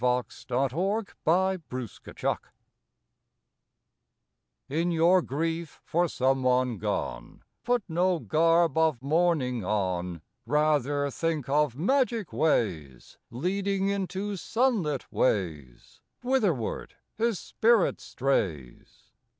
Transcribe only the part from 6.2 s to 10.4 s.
one gone Put no garb of mourning on